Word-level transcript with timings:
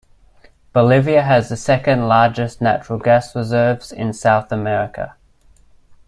Bolivia 0.73 1.21
has 1.21 1.49
the 1.49 1.55
second 1.55 2.07
largest 2.07 2.59
natural 2.59 2.97
gas 2.97 3.35
reserves 3.35 3.91
in 3.91 4.13
South 4.13 4.51
America. 4.51 5.15